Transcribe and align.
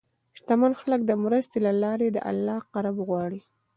شتمن 0.37 0.73
خلک 0.81 1.01
د 1.05 1.11
مرستې 1.23 1.57
له 1.65 1.71
لارې 1.83 2.07
د 2.11 2.17
الله 2.31 2.59
قرب 2.73 2.95
غواړي. 3.07 3.41